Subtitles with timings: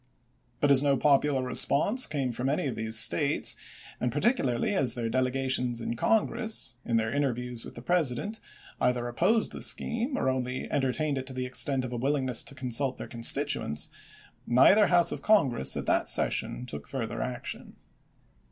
[0.61, 3.55] But as no popular response came from any of these States,
[3.99, 8.39] and particularly as their delegations in Congress, in their interviews with the President,
[8.79, 12.55] either opposed the scheme or only entertained it to the extent of a willingness to
[12.55, 13.89] consult their constit uents,
[14.47, 17.75] neither House of Congress at that session took further action.